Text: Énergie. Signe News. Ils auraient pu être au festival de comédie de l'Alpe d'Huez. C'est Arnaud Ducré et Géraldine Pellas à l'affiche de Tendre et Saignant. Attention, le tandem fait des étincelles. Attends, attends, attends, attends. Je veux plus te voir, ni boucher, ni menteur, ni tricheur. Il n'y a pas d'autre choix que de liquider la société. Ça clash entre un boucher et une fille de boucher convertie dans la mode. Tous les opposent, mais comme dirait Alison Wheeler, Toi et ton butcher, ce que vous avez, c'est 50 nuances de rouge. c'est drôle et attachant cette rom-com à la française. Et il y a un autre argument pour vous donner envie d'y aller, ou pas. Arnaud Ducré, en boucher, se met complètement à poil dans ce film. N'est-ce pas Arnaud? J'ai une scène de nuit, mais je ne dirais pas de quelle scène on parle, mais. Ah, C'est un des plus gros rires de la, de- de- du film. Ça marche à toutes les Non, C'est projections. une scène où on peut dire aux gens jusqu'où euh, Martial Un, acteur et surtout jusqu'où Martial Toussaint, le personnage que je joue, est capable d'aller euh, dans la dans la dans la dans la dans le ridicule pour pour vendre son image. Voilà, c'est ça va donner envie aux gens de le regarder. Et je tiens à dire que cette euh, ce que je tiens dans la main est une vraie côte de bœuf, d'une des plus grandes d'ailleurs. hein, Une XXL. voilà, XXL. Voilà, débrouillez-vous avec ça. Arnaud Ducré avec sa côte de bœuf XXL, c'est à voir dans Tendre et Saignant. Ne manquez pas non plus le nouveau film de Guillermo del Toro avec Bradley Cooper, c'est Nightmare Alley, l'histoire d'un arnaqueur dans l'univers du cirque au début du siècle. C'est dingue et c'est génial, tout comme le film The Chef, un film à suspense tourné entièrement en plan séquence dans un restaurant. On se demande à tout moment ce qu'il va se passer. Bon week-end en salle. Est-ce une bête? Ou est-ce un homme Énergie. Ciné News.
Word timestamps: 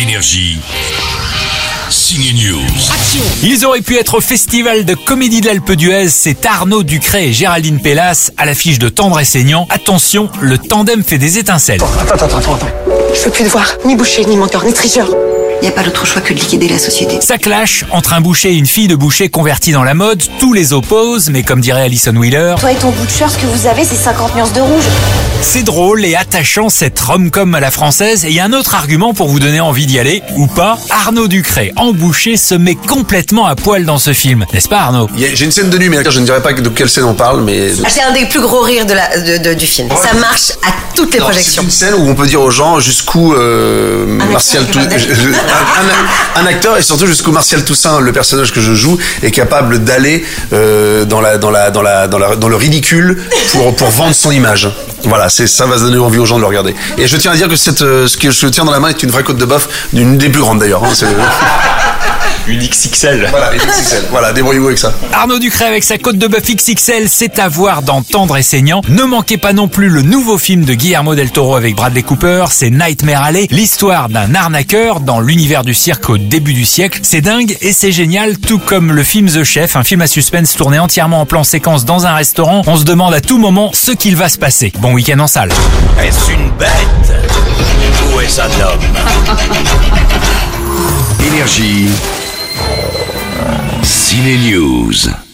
Énergie. 0.00 0.60
Signe 1.90 2.32
News. 2.36 2.60
Ils 3.42 3.66
auraient 3.66 3.80
pu 3.80 3.96
être 3.96 4.18
au 4.18 4.20
festival 4.20 4.84
de 4.84 4.94
comédie 4.94 5.40
de 5.40 5.46
l'Alpe 5.46 5.72
d'Huez. 5.72 6.08
C'est 6.08 6.46
Arnaud 6.46 6.84
Ducré 6.84 7.28
et 7.28 7.32
Géraldine 7.32 7.80
Pellas 7.80 8.30
à 8.36 8.46
l'affiche 8.46 8.78
de 8.78 8.88
Tendre 8.88 9.18
et 9.18 9.24
Saignant. 9.24 9.66
Attention, 9.70 10.30
le 10.40 10.56
tandem 10.56 11.02
fait 11.02 11.18
des 11.18 11.38
étincelles. 11.38 11.80
Attends, 11.82 12.14
attends, 12.14 12.36
attends, 12.38 12.54
attends. 12.54 12.68
Je 13.12 13.24
veux 13.24 13.30
plus 13.32 13.42
te 13.42 13.48
voir, 13.48 13.66
ni 13.84 13.96
boucher, 13.96 14.24
ni 14.24 14.36
menteur, 14.36 14.64
ni 14.64 14.72
tricheur. 14.72 15.08
Il 15.60 15.64
n'y 15.64 15.68
a 15.68 15.72
pas 15.72 15.82
d'autre 15.82 16.06
choix 16.06 16.22
que 16.22 16.32
de 16.32 16.38
liquider 16.38 16.68
la 16.68 16.78
société. 16.78 17.18
Ça 17.20 17.36
clash 17.36 17.84
entre 17.90 18.12
un 18.12 18.20
boucher 18.20 18.50
et 18.52 18.56
une 18.56 18.66
fille 18.66 18.86
de 18.86 18.94
boucher 18.94 19.28
convertie 19.28 19.72
dans 19.72 19.82
la 19.82 19.94
mode. 19.94 20.22
Tous 20.38 20.52
les 20.52 20.72
opposent, 20.72 21.30
mais 21.30 21.42
comme 21.42 21.60
dirait 21.60 21.82
Alison 21.82 22.14
Wheeler, 22.14 22.54
Toi 22.60 22.72
et 22.72 22.76
ton 22.76 22.90
butcher, 22.90 23.24
ce 23.28 23.36
que 23.38 23.46
vous 23.46 23.66
avez, 23.66 23.84
c'est 23.84 23.96
50 23.96 24.36
nuances 24.36 24.52
de 24.52 24.60
rouge. 24.60 24.84
c'est 25.42 25.64
drôle 25.64 26.04
et 26.04 26.14
attachant 26.14 26.68
cette 26.68 26.98
rom-com 27.00 27.54
à 27.56 27.60
la 27.60 27.72
française. 27.72 28.24
Et 28.24 28.28
il 28.28 28.34
y 28.34 28.40
a 28.40 28.44
un 28.44 28.52
autre 28.52 28.76
argument 28.76 29.14
pour 29.14 29.26
vous 29.28 29.40
donner 29.40 29.58
envie 29.60 29.86
d'y 29.86 29.98
aller, 29.98 30.22
ou 30.36 30.46
pas. 30.46 30.78
Arnaud 30.90 31.26
Ducré, 31.26 31.72
en 31.76 31.92
boucher, 31.92 32.36
se 32.36 32.54
met 32.54 32.76
complètement 32.76 33.46
à 33.46 33.56
poil 33.56 33.84
dans 33.84 33.98
ce 33.98 34.12
film. 34.12 34.46
N'est-ce 34.52 34.68
pas 34.68 34.78
Arnaud? 34.82 35.08
J'ai 35.16 35.44
une 35.44 35.50
scène 35.52 35.70
de 35.70 35.78
nuit, 35.78 35.88
mais 35.88 35.98
je 36.08 36.20
ne 36.20 36.24
dirais 36.24 36.40
pas 36.42 36.52
de 36.52 36.68
quelle 36.68 36.88
scène 36.88 37.04
on 37.04 37.14
parle, 37.14 37.42
mais. 37.42 37.70
Ah, 37.84 37.88
C'est 37.90 38.02
un 38.02 38.12
des 38.12 38.26
plus 38.26 38.40
gros 38.40 38.60
rires 38.60 38.86
de 38.86 38.92
la, 38.94 39.18
de- 39.38 39.42
de- 39.48 39.54
du 39.54 39.66
film. 39.66 39.88
Ça 39.90 40.14
marche 40.14 40.52
à 40.62 40.70
toutes 40.94 41.12
les 41.14 41.18
Non, 41.18 41.26
C'est 41.26 41.32
projections. 41.32 41.62
une 41.64 41.70
scène 41.70 41.94
où 41.94 42.08
on 42.08 42.14
peut 42.14 42.26
dire 42.26 42.40
aux 42.42 42.50
gens 42.50 42.78
jusqu'où 42.78 43.34
euh, 43.34 44.06
Martial 44.06 44.64
Un, 46.36 46.46
acteur 46.46 46.76
et 46.76 46.82
surtout 46.82 47.06
jusqu'où 47.06 47.32
Martial 47.32 47.64
Toussaint, 47.64 48.00
le 48.00 48.12
personnage 48.12 48.52
que 48.52 48.60
je 48.60 48.74
joue, 48.74 48.98
est 49.22 49.30
capable 49.30 49.84
d'aller 49.84 50.24
euh, 50.52 51.04
dans 51.04 51.20
la 51.20 51.38
dans 51.38 51.50
la 51.50 51.70
dans 51.70 51.82
la 51.82 52.06
dans 52.06 52.18
la 52.18 52.36
dans 52.36 52.48
le 52.48 52.56
ridicule 52.56 53.22
pour 53.52 53.74
pour 53.74 53.88
vendre 53.88 54.14
son 54.14 54.30
image. 54.30 54.70
Voilà, 55.04 55.28
c'est 55.28 55.46
ça 55.46 55.66
va 55.66 55.78
donner 55.78 55.98
envie 55.98 56.18
aux 56.18 56.26
gens 56.26 56.36
de 56.36 56.42
le 56.42 56.46
regarder. 56.46 56.74
Et 56.96 57.06
je 57.06 57.16
tiens 57.16 57.32
à 57.32 57.36
dire 57.36 57.48
que 57.48 57.56
cette 57.56 57.82
euh, 57.82 58.06
ce 58.06 58.16
que 58.16 58.30
je 58.30 58.46
tiens 58.46 58.64
dans 58.64 58.72
la 58.72 58.80
main 58.80 58.88
est 58.88 59.02
une 59.02 59.10
vraie 59.10 59.24
côte 59.24 59.38
de 59.38 59.44
bœuf, 59.44 59.68
d'une 59.92 60.18
des 60.18 60.28
plus 60.28 60.40
grandes 60.40 60.58
d'ailleurs. 60.58 60.82
hein, 60.84 60.94
Une 62.48 62.60
XXL. 62.60 63.26
voilà, 63.30 63.50
XXL. 63.54 64.04
Voilà, 64.10 64.32
débrouillez-vous 64.32 64.68
avec 64.68 64.78
ça. 64.78 64.94
Arnaud 65.12 65.38
Ducré 65.38 65.66
avec 65.66 65.84
sa 65.84 65.98
côte 65.98 66.16
de 66.16 66.26
bœuf 66.26 66.42
XXL, 66.50 67.06
c'est 67.08 67.38
à 67.38 67.46
voir 67.48 67.82
dans 67.82 68.00
Tendre 68.00 68.38
et 68.38 68.42
Saignant. 68.42 68.80
Ne 68.88 69.02
manquez 69.04 69.36
pas 69.36 69.52
non 69.52 69.68
plus 69.68 69.90
le 69.90 70.00
nouveau 70.00 70.38
film 70.38 70.64
de 70.64 70.72
Guillermo 70.72 71.14
del 71.14 71.30
Toro 71.30 71.56
avec 71.56 71.76
Bradley 71.76 72.02
Cooper, 72.02 72.46
c'est 72.50 72.70
Nightmare 72.70 73.22
Alley, 73.22 73.48
l'histoire 73.50 74.08
d'un 74.08 74.34
arnaqueur 74.34 75.00
dans 75.00 75.20
l'univers 75.20 75.62
du 75.62 75.74
cirque 75.74 76.08
au 76.08 76.16
début 76.16 76.54
du 76.54 76.64
siècle. 76.64 77.00
C'est 77.02 77.20
dingue 77.20 77.54
et 77.60 77.74
c'est 77.74 77.92
génial, 77.92 78.38
tout 78.38 78.58
comme 78.58 78.92
le 78.92 79.02
film 79.02 79.28
The 79.28 79.44
Chef, 79.44 79.76
un 79.76 79.84
film 79.84 80.00
à 80.00 80.06
suspense 80.06 80.54
tourné 80.54 80.78
entièrement 80.78 81.20
en 81.20 81.26
plan 81.26 81.44
séquence 81.44 81.84
dans 81.84 82.06
un 82.06 82.14
restaurant. 82.14 82.62
On 82.66 82.76
se 82.78 82.84
demande 82.84 83.12
à 83.12 83.20
tout 83.20 83.36
moment 83.36 83.70
ce 83.74 83.92
qu'il 83.92 84.16
va 84.16 84.30
se 84.30 84.38
passer. 84.38 84.72
Bon 84.78 84.94
week-end 84.94 85.18
en 85.18 85.26
salle. 85.26 85.50
Est-ce 86.02 86.30
une 86.32 86.50
bête? 86.58 86.68
Ou 88.14 88.20
est-ce 88.20 88.40
un 88.40 88.44
homme 88.46 88.80
Énergie. 91.26 91.77
Ciné 94.18 94.50
News. 94.50 95.27